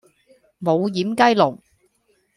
[0.59, 1.59] 冇厴雞籠